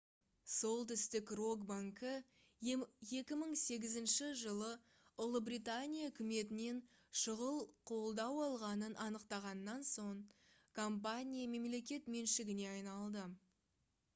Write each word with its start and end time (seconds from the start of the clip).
солтүстік 0.51 1.31
рок 1.39 1.65
банкі 1.71 2.13
2008 3.09 4.07
жылы 4.43 4.69
ұлыбритания 5.25 6.07
үкіметінен 6.13 6.79
шұғыл 7.25 7.61
қолдау 7.91 8.41
алғанын 8.47 8.97
анықтағаннан 9.05 9.87
соң 9.93 10.25
компания 10.81 11.53
мемлекет 11.53 12.13
меншігіне 12.17 12.67
айналды 12.73 13.29